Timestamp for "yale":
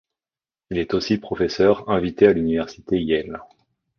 2.99-3.39